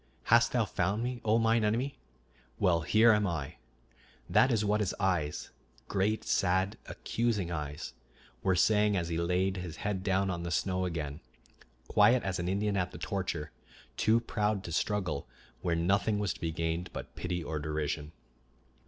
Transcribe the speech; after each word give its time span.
"Hast 0.33 0.51
thou 0.51 0.65
found 0.65 1.03
me, 1.03 1.21
O 1.23 1.37
mine 1.37 1.63
enemy? 1.63 1.99
Well, 2.57 2.81
here 2.81 3.11
am 3.11 3.27
I." 3.27 3.57
That 4.27 4.51
is 4.51 4.65
what 4.65 4.79
his 4.79 4.95
eyes, 4.99 5.51
great, 5.87 6.23
sad, 6.23 6.75
accusing 6.87 7.51
eyes, 7.51 7.93
were 8.41 8.55
saying 8.55 8.97
as 8.97 9.09
he 9.09 9.19
laid 9.19 9.57
his 9.57 9.75
head 9.85 10.01
down 10.01 10.31
on 10.31 10.41
the 10.41 10.49
snow 10.49 10.85
again, 10.85 11.19
quiet 11.87 12.23
as 12.23 12.39
an 12.39 12.47
Indian 12.49 12.77
at 12.77 12.89
the 12.89 12.97
torture, 12.97 13.51
too 13.95 14.19
proud 14.19 14.63
to 14.63 14.71
struggle 14.71 15.27
where 15.61 15.75
nothing 15.75 16.17
was 16.17 16.33
to 16.33 16.41
be 16.41 16.51
gained 16.51 16.91
but 16.93 17.15
pity 17.15 17.43
or 17.43 17.59
derision. 17.59 18.11